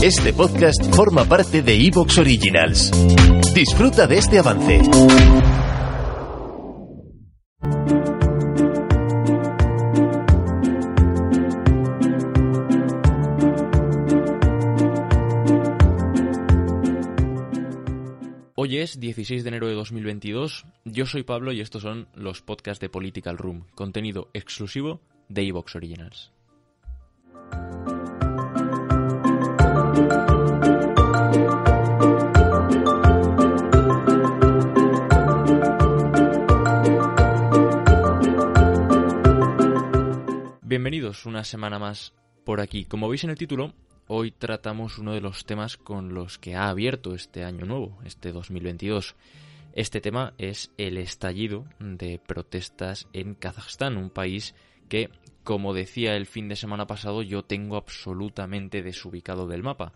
Este 0.00 0.32
podcast 0.32 0.94
forma 0.94 1.24
parte 1.24 1.60
de 1.60 1.74
Evox 1.74 2.18
Originals. 2.18 2.92
Disfruta 3.52 4.06
de 4.06 4.18
este 4.18 4.38
avance. 4.38 4.80
Hoy 18.54 18.76
es 18.76 19.00
16 19.00 19.42
de 19.42 19.48
enero 19.48 19.66
de 19.66 19.74
2022. 19.74 20.64
Yo 20.84 21.06
soy 21.06 21.24
Pablo 21.24 21.50
y 21.50 21.60
estos 21.60 21.82
son 21.82 22.06
los 22.14 22.40
podcasts 22.40 22.80
de 22.80 22.88
Political 22.88 23.36
Room, 23.36 23.66
contenido 23.74 24.30
exclusivo 24.32 25.00
de 25.28 25.42
Evox 25.48 25.74
Originals. 25.74 26.37
Bienvenidos 40.88 41.26
una 41.26 41.44
semana 41.44 41.78
más 41.78 42.14
por 42.46 42.62
aquí. 42.62 42.86
Como 42.86 43.10
veis 43.10 43.22
en 43.22 43.28
el 43.28 43.36
título, 43.36 43.74
hoy 44.06 44.30
tratamos 44.30 44.96
uno 44.96 45.12
de 45.12 45.20
los 45.20 45.44
temas 45.44 45.76
con 45.76 46.14
los 46.14 46.38
que 46.38 46.54
ha 46.54 46.70
abierto 46.70 47.14
este 47.14 47.44
año 47.44 47.66
nuevo, 47.66 47.98
este 48.06 48.32
2022. 48.32 49.14
Este 49.74 50.00
tema 50.00 50.32
es 50.38 50.72
el 50.78 50.96
estallido 50.96 51.66
de 51.78 52.18
protestas 52.26 53.06
en 53.12 53.34
Kazajstán, 53.34 53.98
un 53.98 54.08
país 54.08 54.54
que, 54.88 55.10
como 55.44 55.74
decía 55.74 56.16
el 56.16 56.24
fin 56.24 56.48
de 56.48 56.56
semana 56.56 56.86
pasado, 56.86 57.20
yo 57.20 57.44
tengo 57.44 57.76
absolutamente 57.76 58.82
desubicado 58.82 59.46
del 59.46 59.62
mapa, 59.62 59.92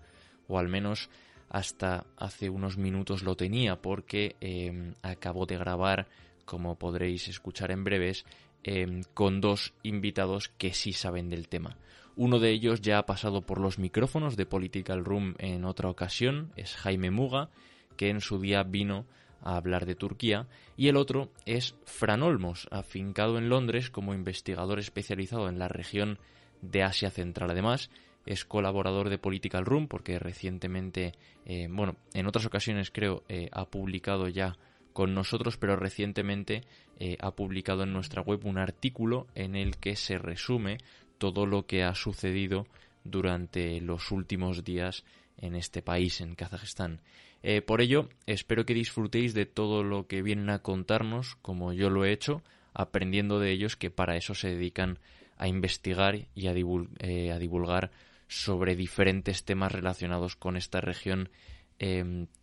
o 0.46 0.58
al 0.58 0.68
menos 0.68 1.08
hasta 1.48 2.04
hace 2.18 2.50
unos 2.50 2.76
minutos 2.76 3.22
lo 3.22 3.34
tenía, 3.34 3.80
porque 3.80 4.36
eh, 4.42 4.92
acabo 5.00 5.46
de 5.46 5.56
grabar, 5.56 6.08
como 6.44 6.78
podréis 6.78 7.28
escuchar 7.28 7.70
en 7.70 7.82
breves, 7.82 8.26
Em, 8.64 9.02
con 9.12 9.40
dos 9.40 9.74
invitados 9.82 10.48
que 10.56 10.72
sí 10.72 10.92
saben 10.92 11.28
del 11.28 11.48
tema. 11.48 11.76
Uno 12.14 12.38
de 12.38 12.50
ellos 12.50 12.80
ya 12.80 12.98
ha 12.98 13.06
pasado 13.06 13.42
por 13.42 13.58
los 13.58 13.80
micrófonos 13.80 14.36
de 14.36 14.46
Political 14.46 15.04
Room 15.04 15.34
en 15.38 15.64
otra 15.64 15.88
ocasión, 15.88 16.52
es 16.54 16.76
Jaime 16.76 17.10
Muga, 17.10 17.50
que 17.96 18.08
en 18.08 18.20
su 18.20 18.38
día 18.38 18.62
vino 18.62 19.04
a 19.40 19.56
hablar 19.56 19.84
de 19.84 19.96
Turquía, 19.96 20.46
y 20.76 20.86
el 20.86 20.96
otro 20.96 21.32
es 21.44 21.74
Fran 21.86 22.22
Olmos, 22.22 22.68
afincado 22.70 23.36
en 23.36 23.48
Londres 23.48 23.90
como 23.90 24.14
investigador 24.14 24.78
especializado 24.78 25.48
en 25.48 25.58
la 25.58 25.66
región 25.66 26.20
de 26.60 26.84
Asia 26.84 27.10
Central. 27.10 27.50
Además, 27.50 27.90
es 28.26 28.44
colaborador 28.44 29.08
de 29.08 29.18
Political 29.18 29.64
Room 29.64 29.88
porque 29.88 30.20
recientemente, 30.20 31.14
eh, 31.46 31.66
bueno, 31.68 31.96
en 32.14 32.28
otras 32.28 32.46
ocasiones 32.46 32.92
creo, 32.92 33.24
eh, 33.28 33.48
ha 33.50 33.64
publicado 33.64 34.28
ya 34.28 34.56
con 34.92 35.14
nosotros, 35.14 35.56
pero 35.56 35.76
recientemente 35.76 36.62
eh, 36.98 37.16
ha 37.20 37.32
publicado 37.32 37.82
en 37.82 37.92
nuestra 37.92 38.22
web 38.22 38.44
un 38.44 38.58
artículo 38.58 39.26
en 39.34 39.56
el 39.56 39.76
que 39.76 39.96
se 39.96 40.18
resume 40.18 40.78
todo 41.18 41.46
lo 41.46 41.66
que 41.66 41.82
ha 41.82 41.94
sucedido 41.94 42.66
durante 43.04 43.80
los 43.80 44.10
últimos 44.10 44.64
días 44.64 45.04
en 45.38 45.54
este 45.54 45.82
país, 45.82 46.20
en 46.20 46.34
Kazajistán. 46.34 47.00
Eh, 47.42 47.60
por 47.62 47.80
ello, 47.80 48.08
espero 48.26 48.64
que 48.64 48.74
disfrutéis 48.74 49.34
de 49.34 49.46
todo 49.46 49.82
lo 49.82 50.06
que 50.06 50.22
vienen 50.22 50.50
a 50.50 50.60
contarnos, 50.60 51.36
como 51.42 51.72
yo 51.72 51.90
lo 51.90 52.04
he 52.04 52.12
hecho, 52.12 52.42
aprendiendo 52.72 53.40
de 53.40 53.50
ellos 53.50 53.76
que 53.76 53.90
para 53.90 54.16
eso 54.16 54.34
se 54.34 54.50
dedican 54.50 54.98
a 55.38 55.48
investigar 55.48 56.28
y 56.34 56.46
a, 56.46 56.54
eh, 56.54 57.38
divulgar 57.40 57.90
sobre 58.28 58.76
diferentes 58.76 59.44
temas 59.44 59.72
relacionados 59.72 60.36
con 60.36 60.56
esta 60.56 60.80
región 60.80 61.28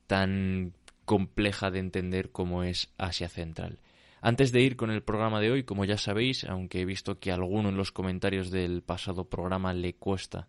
tan 0.10 0.74
compleja 1.10 1.72
de 1.72 1.80
entender 1.80 2.30
como 2.30 2.62
es 2.62 2.94
Asia 3.00 3.30
Central. 3.30 3.80
Antes 4.22 4.52
de 4.52 4.62
ir 4.62 4.76
con 4.76 4.92
el 4.92 5.02
programa 5.02 5.42
de 5.42 5.50
hoy, 5.50 5.64
como 5.64 5.84
ya 5.84 5.98
sabéis, 5.98 6.44
aunque 6.44 6.82
he 6.82 6.86
visto 6.86 7.18
que 7.18 7.32
a 7.32 7.34
alguno 7.34 7.70
en 7.70 7.78
los 7.78 7.92
comentarios 7.92 8.52
del 8.52 8.84
pasado 8.84 9.28
programa 9.28 9.74
le 9.74 9.96
cuesta 9.96 10.48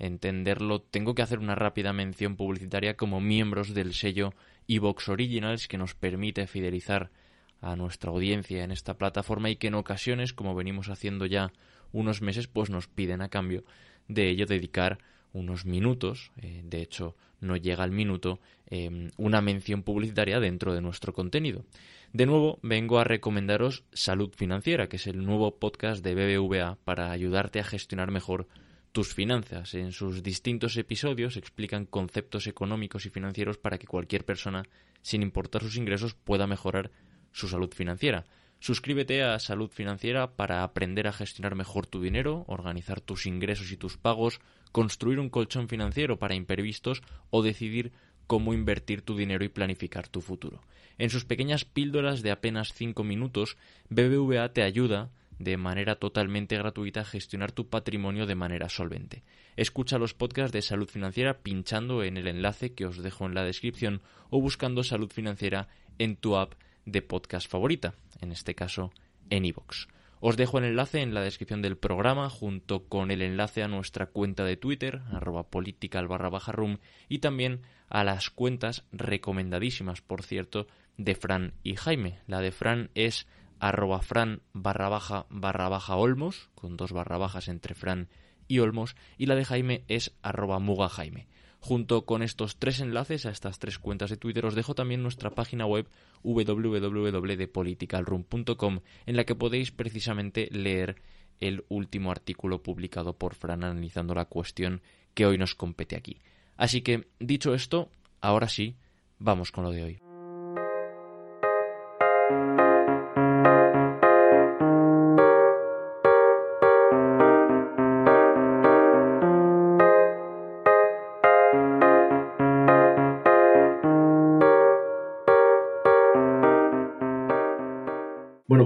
entenderlo, 0.00 0.82
tengo 0.82 1.14
que 1.14 1.22
hacer 1.22 1.38
una 1.38 1.54
rápida 1.54 1.92
mención 1.92 2.34
publicitaria 2.34 2.96
como 2.96 3.20
miembros 3.20 3.72
del 3.72 3.94
sello 3.94 4.34
Evox 4.66 5.08
Originals 5.08 5.68
que 5.68 5.78
nos 5.78 5.94
permite 5.94 6.48
fidelizar 6.48 7.12
a 7.60 7.76
nuestra 7.76 8.10
audiencia 8.10 8.64
en 8.64 8.72
esta 8.72 8.98
plataforma 8.98 9.48
y 9.48 9.56
que 9.58 9.68
en 9.68 9.74
ocasiones, 9.74 10.32
como 10.32 10.56
venimos 10.56 10.88
haciendo 10.88 11.24
ya 11.26 11.52
unos 11.92 12.20
meses, 12.20 12.48
pues 12.48 12.68
nos 12.68 12.88
piden 12.88 13.22
a 13.22 13.28
cambio 13.28 13.62
de 14.08 14.28
ello 14.28 14.46
dedicar 14.46 14.98
unos 15.32 15.64
minutos, 15.64 16.32
eh, 16.40 16.62
de 16.64 16.82
hecho 16.82 17.16
no 17.40 17.56
llega 17.56 17.84
al 17.84 17.90
minuto, 17.90 18.40
em, 18.66 19.10
una 19.16 19.40
mención 19.40 19.82
publicitaria 19.82 20.40
dentro 20.40 20.74
de 20.74 20.80
nuestro 20.80 21.12
contenido. 21.12 21.64
De 22.12 22.26
nuevo, 22.26 22.58
vengo 22.62 22.98
a 22.98 23.04
recomendaros 23.04 23.84
Salud 23.92 24.30
Financiera, 24.34 24.88
que 24.88 24.96
es 24.96 25.06
el 25.06 25.24
nuevo 25.24 25.58
podcast 25.58 26.04
de 26.04 26.14
BBVA 26.14 26.76
para 26.84 27.12
ayudarte 27.12 27.60
a 27.60 27.64
gestionar 27.64 28.10
mejor 28.10 28.48
tus 28.92 29.14
finanzas. 29.14 29.74
En 29.74 29.92
sus 29.92 30.22
distintos 30.22 30.76
episodios 30.76 31.36
explican 31.36 31.86
conceptos 31.86 32.46
económicos 32.46 33.06
y 33.06 33.10
financieros 33.10 33.58
para 33.58 33.78
que 33.78 33.86
cualquier 33.86 34.24
persona, 34.24 34.64
sin 35.02 35.22
importar 35.22 35.62
sus 35.62 35.76
ingresos, 35.76 36.14
pueda 36.14 36.46
mejorar 36.46 36.90
su 37.32 37.48
salud 37.48 37.72
financiera. 37.72 38.24
Suscríbete 38.60 39.22
a 39.22 39.38
Salud 39.38 39.70
Financiera 39.70 40.36
para 40.36 40.62
aprender 40.62 41.08
a 41.08 41.12
gestionar 41.12 41.54
mejor 41.54 41.86
tu 41.86 42.02
dinero, 42.02 42.44
organizar 42.46 43.00
tus 43.00 43.24
ingresos 43.24 43.72
y 43.72 43.78
tus 43.78 43.96
pagos, 43.96 44.38
construir 44.70 45.18
un 45.18 45.30
colchón 45.30 45.66
financiero 45.66 46.18
para 46.18 46.34
imprevistos 46.34 47.02
o 47.30 47.42
decidir 47.42 47.90
cómo 48.26 48.52
invertir 48.52 49.00
tu 49.00 49.16
dinero 49.16 49.44
y 49.46 49.48
planificar 49.48 50.08
tu 50.08 50.20
futuro. 50.20 50.60
En 50.98 51.08
sus 51.08 51.24
pequeñas 51.24 51.64
píldoras 51.64 52.20
de 52.20 52.32
apenas 52.32 52.74
5 52.74 53.02
minutos, 53.02 53.56
BBVA 53.88 54.52
te 54.52 54.62
ayuda 54.62 55.10
de 55.38 55.56
manera 55.56 55.96
totalmente 55.96 56.58
gratuita 56.58 57.00
a 57.00 57.06
gestionar 57.06 57.52
tu 57.52 57.70
patrimonio 57.70 58.26
de 58.26 58.34
manera 58.34 58.68
solvente. 58.68 59.22
Escucha 59.56 59.98
los 59.98 60.12
podcasts 60.12 60.52
de 60.52 60.60
salud 60.60 60.86
financiera 60.86 61.38
pinchando 61.38 62.04
en 62.04 62.18
el 62.18 62.28
enlace 62.28 62.74
que 62.74 62.84
os 62.84 63.02
dejo 63.02 63.24
en 63.24 63.34
la 63.34 63.42
descripción 63.42 64.02
o 64.28 64.38
buscando 64.38 64.84
salud 64.84 65.10
financiera 65.10 65.68
en 65.98 66.16
tu 66.16 66.36
app 66.36 66.52
de 66.84 67.02
podcast 67.02 67.48
favorita, 67.50 67.94
en 68.20 68.32
este 68.32 68.54
caso 68.54 68.92
en 69.30 69.44
iVoox. 69.44 69.86
Os 70.22 70.36
dejo 70.36 70.58
el 70.58 70.64
enlace 70.64 71.00
en 71.00 71.14
la 71.14 71.22
descripción 71.22 71.62
del 71.62 71.78
programa 71.78 72.28
junto 72.28 72.88
con 72.88 73.10
el 73.10 73.22
enlace 73.22 73.62
a 73.62 73.68
nuestra 73.68 74.06
cuenta 74.06 74.44
de 74.44 74.58
Twitter, 74.58 75.00
arroba 75.12 75.44
political 75.44 76.08
barra 76.08 76.28
baja 76.28 76.52
room, 76.52 76.78
y 77.08 77.20
también 77.20 77.62
a 77.88 78.04
las 78.04 78.28
cuentas 78.28 78.84
recomendadísimas, 78.92 80.02
por 80.02 80.22
cierto, 80.22 80.66
de 80.98 81.14
Fran 81.14 81.54
y 81.62 81.76
Jaime. 81.76 82.18
La 82.26 82.40
de 82.40 82.52
Fran 82.52 82.90
es 82.94 83.26
arroba 83.60 84.00
fran 84.00 84.42
barra 84.52 84.88
baja 84.88 85.26
barra 85.30 85.68
baja 85.68 85.96
olmos, 85.96 86.50
con 86.54 86.76
dos 86.76 86.92
barra 86.92 87.16
bajas 87.16 87.48
entre 87.48 87.74
Fran 87.74 88.08
y 88.46 88.58
Olmos, 88.58 88.96
y 89.16 89.26
la 89.26 89.36
de 89.36 89.44
Jaime 89.44 89.84
es 89.88 90.12
arroba 90.22 90.58
muga 90.58 90.88
Jaime. 90.88 91.28
Junto 91.60 92.06
con 92.06 92.22
estos 92.22 92.56
tres 92.56 92.80
enlaces 92.80 93.26
a 93.26 93.30
estas 93.30 93.58
tres 93.58 93.78
cuentas 93.78 94.08
de 94.08 94.16
Twitter 94.16 94.46
os 94.46 94.54
dejo 94.54 94.74
también 94.74 95.02
nuestra 95.02 95.28
página 95.30 95.66
web 95.66 95.86
www.politicalroom.com 96.22 98.80
en 99.06 99.16
la 99.16 99.24
que 99.24 99.34
podéis 99.34 99.70
precisamente 99.70 100.48
leer 100.52 101.02
el 101.38 101.66
último 101.68 102.10
artículo 102.10 102.62
publicado 102.62 103.18
por 103.18 103.34
Fran 103.34 103.64
analizando 103.64 104.14
la 104.14 104.24
cuestión 104.24 104.80
que 105.14 105.26
hoy 105.26 105.36
nos 105.36 105.54
compete 105.54 105.96
aquí. 105.96 106.22
Así 106.56 106.80
que, 106.82 107.08
dicho 107.18 107.52
esto, 107.54 107.90
ahora 108.20 108.48
sí, 108.48 108.76
vamos 109.18 109.52
con 109.52 109.64
lo 109.64 109.70
de 109.70 109.82
hoy. 109.82 110.09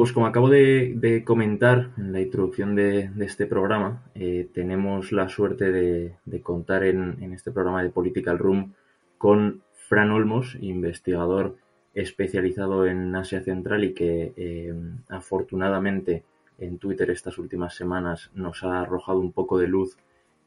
Pues 0.05 0.13
como 0.13 0.27
acabo 0.27 0.51
de, 0.51 1.23
comentar 1.25 1.93
en 1.97 2.13
la 2.13 2.21
introducción 2.21 2.75
de, 2.75 3.09
este 3.21 3.47
programa, 3.47 4.03
eh, 4.15 4.47
tenemos 4.53 5.13
la 5.13 5.31
suerte 5.31 5.73
de, 5.73 6.43
contar 6.43 6.85
en, 6.85 7.33
este 7.33 7.51
programa 7.51 7.83
de 7.83 7.89
Political 7.89 8.39
Room 8.39 8.75
con 9.17 9.63
Fran 9.73 10.11
Olmos, 10.11 10.59
investigador 10.61 11.57
especializado 11.95 12.87
en 12.87 13.17
Asia 13.17 13.41
Central 13.41 13.83
y 13.83 13.95
que 13.95 14.35
eh, 14.37 14.75
afortunadamente 15.09 16.23
en 16.59 16.77
Twitter 16.77 17.09
estas 17.09 17.39
últimas 17.39 17.75
semanas 17.75 18.31
nos 18.35 18.63
ha 18.63 18.83
arrojado 18.83 19.21
un 19.21 19.33
poco 19.33 19.57
de 19.57 19.69
luz 19.69 19.97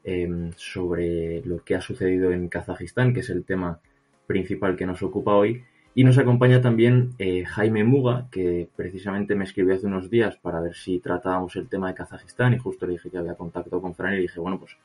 em, 0.04 0.52
sobre 0.54 1.42
lo 1.44 1.64
que 1.64 1.74
ha 1.74 1.80
sucedido 1.80 2.30
en 2.30 2.46
Kazajistán, 2.46 3.12
que 3.12 3.20
es 3.20 3.30
el 3.30 3.44
tema 3.44 3.80
principal 4.28 4.76
que 4.76 4.86
nos 4.86 5.02
ocupa 5.02 5.34
hoy. 5.34 5.64
Y 5.98 6.04
nos 6.04 6.16
acompaña 6.16 6.60
también 6.60 7.16
eh, 7.18 7.44
Jaime 7.44 7.82
Muga, 7.82 8.28
que 8.30 8.68
precisamente 8.76 9.34
me 9.34 9.42
escribió 9.42 9.74
hace 9.74 9.88
unos 9.88 10.08
días 10.08 10.36
para 10.36 10.60
ver 10.60 10.76
si 10.76 11.00
tratábamos 11.00 11.56
el 11.56 11.68
tema 11.68 11.88
de 11.88 11.94
Kazajistán 11.94 12.54
y 12.54 12.58
justo 12.58 12.86
le 12.86 12.92
dije 12.92 13.10
que 13.10 13.18
había 13.18 13.34
contacto 13.34 13.82
con 13.82 13.96
Fran 13.96 14.12
y 14.12 14.16
le 14.18 14.22
dije, 14.22 14.38
bueno, 14.38 14.60
pues 14.60 14.76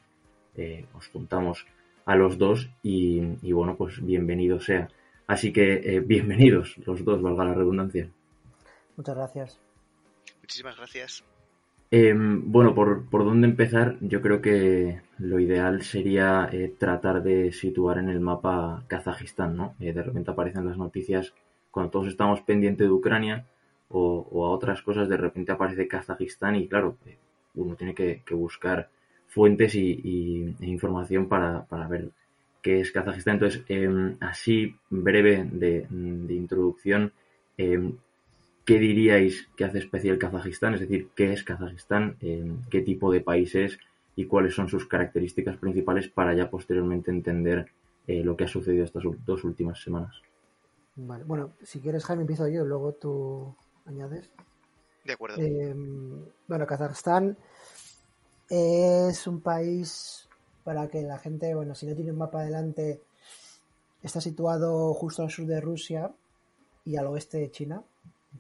eh, 0.56 0.88
os 0.96 1.08
juntamos 1.10 1.68
a 2.08 2.16
los 2.16 2.40
dos 2.40 2.68
y, 2.82 3.52
bueno, 3.52 3.76
pues 3.76 4.04
bienvenido 4.04 4.60
sea. 4.60 4.90
Así 5.28 5.54
que 5.54 5.74
eh, 5.86 6.00
bienvenidos 6.00 6.80
los 6.84 7.06
dos, 7.06 7.22
valga 7.22 7.46
la 7.46 7.54
redundancia. 7.54 8.10
Muchas 8.98 9.16
gracias. 9.16 9.60
Muchísimas 10.42 10.78
gracias. 10.78 11.24
Em, 11.96 12.52
bueno, 12.52 12.74
por, 12.74 13.08
por 13.08 13.24
dónde 13.24 13.46
empezar, 13.48 13.98
yo 14.02 14.20
creo 14.20 14.42
que 14.42 15.02
lo 15.20 15.40
ideal 15.40 15.84
sería 15.84 16.50
eh, 16.52 16.74
tratar 16.76 17.22
de 17.22 17.52
situar 17.52 18.00
en 18.00 18.10
el 18.10 18.20
mapa 18.20 18.84
Kazajistán, 18.88 19.56
¿no? 19.56 19.76
Eh, 19.80 19.94
de 19.94 20.02
repente 20.02 20.32
aparecen 20.32 20.66
las 20.66 20.76
noticias 20.76 21.36
cuando 21.70 21.92
todos 21.92 22.08
estamos 22.08 22.42
pendientes 22.42 22.88
de 22.88 22.92
Ucrania 22.92 23.46
o, 23.90 24.26
a 24.44 24.50
otras 24.50 24.82
cosas, 24.82 25.08
de 25.08 25.18
repente 25.18 25.52
aparece 25.52 25.88
Kazajistán 25.88 26.56
y 26.56 26.68
claro, 26.68 26.98
eh, 27.06 27.20
uno 27.54 27.76
tiene 27.76 27.94
que, 27.94 28.24
buscar 28.32 28.90
fuentes 29.28 29.76
y, 29.76 30.56
e 30.62 30.66
información 30.66 31.30
para, 31.30 31.68
ver 31.88 32.10
qué 32.64 32.80
es 32.80 32.92
Kazajistán. 32.92 33.36
Entonces, 33.36 33.64
em, 33.68 34.18
así 34.20 34.76
breve 34.90 35.48
de, 35.52 35.86
de 35.92 36.34
introducción, 36.34 37.14
em, 37.56 37.94
¿qué 38.66 38.80
diríais 38.80 39.48
que 39.56 39.66
hace 39.66 39.80
especial 39.80 40.18
Kazajistán? 40.18 40.76
Es 40.76 40.82
decir, 40.82 41.10
¿qué 41.16 41.34
es 41.34 41.44
Kazajistán? 41.44 42.18
¿Qué 42.70 42.82
tipo 42.82 43.12
de 43.12 43.22
país 43.22 43.54
es? 43.56 43.78
¿Y 44.16 44.26
cuáles 44.26 44.56
son 44.56 44.70
sus 44.70 44.86
características 44.88 45.58
principales 45.58 46.08
para 46.08 46.34
ya 46.34 46.50
posteriormente 46.50 47.12
entender 47.12 47.72
eh, 48.08 48.24
lo 48.24 48.38
que 48.38 48.46
ha 48.46 48.48
sucedido 48.48 48.86
estas 48.86 49.04
dos 49.26 49.44
últimas 49.44 49.82
semanas? 49.82 50.16
Vale, 50.96 51.24
bueno, 51.24 51.54
si 51.64 51.80
quieres 51.80 52.06
Jaime 52.06 52.22
empiezo 52.22 52.48
yo, 52.48 52.64
luego 52.64 52.94
tú 52.94 53.56
añades. 53.86 54.30
De 55.04 55.14
acuerdo. 55.14 55.42
Em, 55.42 56.24
bueno, 56.48 56.68
Kazajstán 56.68 57.36
es 58.50 59.28
un 59.28 59.42
país 59.42 60.30
para 60.64 60.88
que 60.88 61.02
la 61.02 61.18
gente, 61.18 61.54
bueno, 61.56 61.76
si 61.76 61.88
no 61.88 61.96
tiene 61.96 62.12
un 62.12 62.20
mapa 62.20 62.42
adelante, 62.42 63.02
está 64.02 64.22
situado 64.22 64.94
justo 64.94 65.24
al 65.24 65.32
sur 65.32 65.48
de 65.48 65.60
Rusia 65.60 66.12
y 66.86 66.96
al 66.96 67.08
oeste 67.08 67.40
de 67.40 67.52
China 67.52 67.84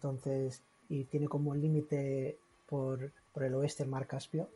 entonces, 0.03 0.61
y 0.89 1.05
tiene 1.05 1.27
como 1.27 1.55
límite 1.55 2.38
por, 2.67 3.11
el 3.39 3.53
oeste 3.55 3.83
el 3.83 3.89
mar 3.89 4.05
Caspio. 4.05 4.50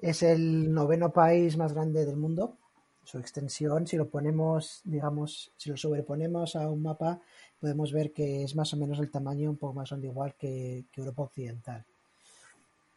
Es 0.00 0.22
el 0.22 0.72
noveno 0.72 1.10
país 1.10 1.56
más 1.58 1.74
grande 1.74 2.06
del 2.06 2.16
mundo. 2.16 2.56
Su 3.04 3.18
extensión, 3.18 3.86
si 3.86 3.96
lo 3.96 4.08
ponemos, 4.08 4.80
digamos, 4.84 5.52
si 5.56 5.70
lo 5.70 5.76
sobreponemos 5.76 6.56
a 6.56 6.68
un 6.70 6.82
mapa, 6.82 7.20
podemos 7.60 7.92
ver 7.92 8.12
que 8.12 8.44
es 8.44 8.56
más 8.56 8.72
o 8.72 8.76
menos 8.78 8.98
el 9.00 9.10
tamaño 9.10 9.50
un 9.50 9.56
poco 9.56 9.74
más 9.74 9.92
menos 9.92 10.06
igual 10.06 10.34
que, 10.38 10.84
Europa 10.96 11.22
Occidental. 11.22 11.84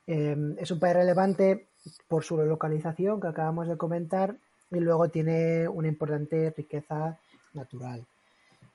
Em, 0.07 0.55
es 0.57 0.71
un 0.71 0.79
país 0.79 0.95
relevante 0.95 1.67
por 2.07 2.23
su 2.23 2.37
localización 2.37 3.19
que 3.19 3.27
acabamos 3.27 3.67
de 3.67 3.77
comentar 3.77 4.37
y 4.69 4.79
luego 4.79 5.09
tiene 5.09 5.67
una 5.67 5.87
importante 5.87 6.53
riqueza 6.55 7.17
natural. 7.53 8.05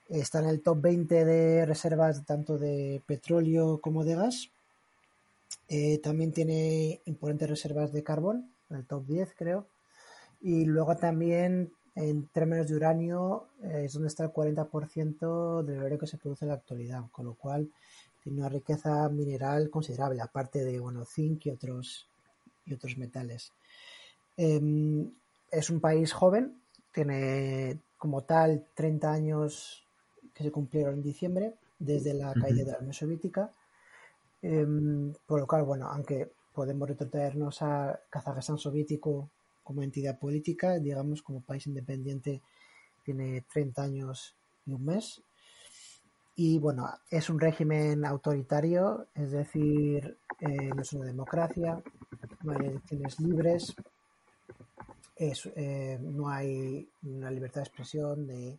Está 0.08 0.38
en 0.38 0.46
el 0.46 0.62
top 0.62 0.80
20 0.82 1.24
de 1.24 1.66
reservas 1.66 2.24
tanto 2.24 2.58
de 2.58 3.02
petróleo 3.06 3.80
como 3.80 4.04
de 4.04 4.14
gas. 4.14 4.50
Eh, 5.68 5.98
también 5.98 6.32
tiene 6.32 7.00
importantes 7.06 7.50
reservas 7.50 7.92
de 7.92 8.04
carbón, 8.04 8.52
en 8.70 8.76
el 8.76 8.86
top 8.86 9.04
10 9.06 9.34
creo. 9.36 9.66
Y 10.40 10.64
luego 10.64 10.96
también 10.96 11.72
en 11.96 12.28
términos 12.28 12.68
de 12.68 12.76
uranio 12.76 13.48
eh, 13.62 13.82
es 13.86 13.94
donde 13.94 14.08
está 14.08 14.24
el 14.24 14.32
40% 14.32 15.64
del 15.64 15.82
oro 15.82 15.98
que 15.98 16.06
se 16.06 16.18
produce 16.18 16.44
en 16.44 16.50
la 16.50 16.54
actualidad, 16.54 17.04
con 17.10 17.24
lo 17.24 17.34
cual 17.34 17.68
tiene 18.22 18.40
una 18.40 18.48
riqueza 18.48 19.08
mineral 19.08 19.70
considerable, 19.70 20.20
aparte 20.20 20.62
de 20.62 20.78
bueno, 20.78 21.04
zinc 21.04 21.46
y 21.46 21.50
otros, 21.50 22.06
y 22.64 22.74
otros 22.74 22.96
metales. 22.98 23.52
Em, 24.36 25.10
es 25.50 25.70
un 25.70 25.80
país 25.80 26.12
joven, 26.12 26.60
tiene 26.92 27.80
como 27.96 28.22
tal 28.22 28.66
30 28.74 29.12
años 29.12 29.85
que 30.36 30.44
se 30.44 30.52
cumplieron 30.52 30.94
en 30.94 31.02
diciembre, 31.02 31.54
desde 31.78 32.12
la 32.12 32.34
caída 32.34 32.64
de 32.64 32.72
la 32.72 32.78
Unión 32.78 32.92
Soviética. 32.92 33.50
Em, 34.42 35.12
por 35.26 35.40
lo 35.40 35.46
cual, 35.46 35.62
bueno, 35.64 35.88
aunque 35.88 36.30
podemos 36.52 36.88
retrotraernos 36.88 37.62
a 37.62 37.98
Kazajstán 38.10 38.58
soviético 38.58 39.30
como 39.64 39.82
entidad 39.82 40.18
política, 40.18 40.78
digamos, 40.78 41.22
como 41.22 41.40
país 41.40 41.66
independiente, 41.66 42.42
tiene 43.02 43.44
30 43.52 43.82
años 43.82 44.36
y 44.66 44.72
un 44.72 44.84
mes. 44.84 45.22
Y 46.36 46.58
bueno, 46.58 46.86
es 47.10 47.30
un 47.30 47.40
régimen 47.40 48.04
autoritario, 48.04 49.06
es 49.14 49.30
decir, 49.30 50.18
eh, 50.40 50.70
no 50.74 50.82
es 50.82 50.92
una 50.92 51.06
democracia, 51.06 51.82
no 52.42 52.52
hay 52.52 52.66
elecciones 52.66 53.18
libres, 53.20 53.74
eh, 55.18 55.98
no 56.02 56.28
hay 56.28 56.86
una 57.04 57.30
libertad 57.30 57.62
de 57.62 57.68
expresión, 57.68 58.26
de 58.26 58.58